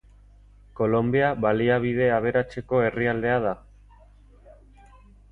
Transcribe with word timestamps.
Kolonbia 0.77 1.27
baliabide 1.43 2.07
aberatseko 2.15 2.79
herrialdea 2.85 3.35
da. 3.43 3.53